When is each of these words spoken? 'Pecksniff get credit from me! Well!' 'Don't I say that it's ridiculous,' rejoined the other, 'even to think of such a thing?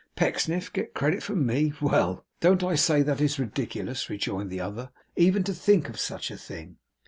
'Pecksniff 0.15 0.73
get 0.73 0.95
credit 0.95 1.21
from 1.21 1.45
me! 1.45 1.73
Well!' 1.79 2.25
'Don't 2.39 2.63
I 2.63 2.73
say 2.73 3.03
that 3.03 3.21
it's 3.21 3.37
ridiculous,' 3.37 4.09
rejoined 4.09 4.49
the 4.49 4.59
other, 4.59 4.89
'even 5.15 5.43
to 5.43 5.53
think 5.53 5.89
of 5.89 5.99
such 5.99 6.31
a 6.31 6.37
thing? 6.37 6.77